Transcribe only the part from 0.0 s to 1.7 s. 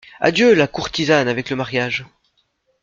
Adieu la courtisane avec le